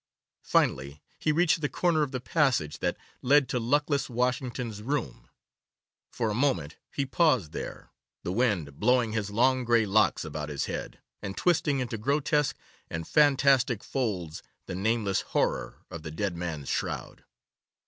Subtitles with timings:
[0.41, 5.29] Finally he reached the corner of the passage that led to luckless Washington's room.
[6.09, 7.91] For a moment he paused there,
[8.23, 12.57] the wind blowing his long grey locks about his head, and twisting into grotesque
[12.89, 17.23] and fantastic folds the nameless horror of the dead man's shroud.